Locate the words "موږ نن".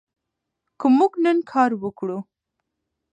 0.97-1.37